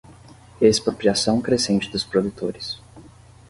[0.59, 2.81] expropriação crescente dos produtores